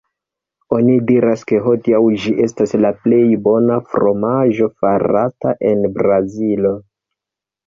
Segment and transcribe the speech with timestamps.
[0.75, 6.75] Oni diras ke hodiaŭ ĝi estas la plej bona fromaĝo farata en Brazilo.